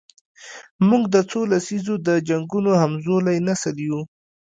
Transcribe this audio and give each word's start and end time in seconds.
موږ 0.89 1.03
د 1.13 1.15
څو 1.29 1.39
لسیزو 1.51 1.95
د 2.07 2.09
جنګونو 2.27 2.71
همزولی 2.81 3.37
نسل 3.47 3.75
یو. 3.87 3.99